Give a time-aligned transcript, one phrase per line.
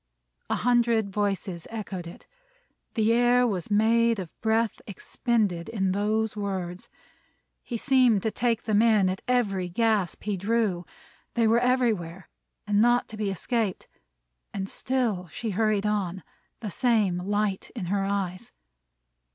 [0.49, 2.25] A hundred voices echoed it.
[2.95, 6.89] The air was made of breath expended in those words.
[7.61, 10.85] He seemed to take them in, at every gasp he drew.
[11.35, 12.29] They were everywhere,
[12.65, 13.87] and not to be escaped.
[14.55, 16.23] And still she hurried on;
[16.61, 18.51] the same light in her eyes.